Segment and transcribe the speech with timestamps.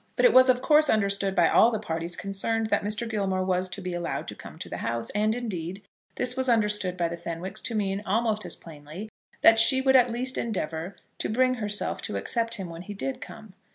[0.15, 3.07] But it was of course understood by all the parties concerned that Mr.
[3.07, 5.83] Gilmore was to be allowed to come to the house; and, indeed,
[6.15, 9.09] this was understood by the Fenwicks to mean almost as plainly
[9.41, 13.21] that she would at least endeavour to bring herself to accept him when he did
[13.21, 13.53] come.